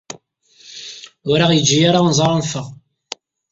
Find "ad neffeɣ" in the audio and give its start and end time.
2.31-2.67